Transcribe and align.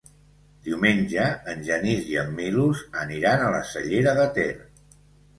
Diumenge 0.67 1.25
en 1.51 1.59
Genís 1.67 2.07
i 2.13 2.17
en 2.21 2.31
Milos 2.39 2.81
aniran 3.01 3.43
a 3.43 3.51
la 3.57 3.61
Cellera 3.73 4.15
de 4.21 4.25
Ter. 4.39 4.49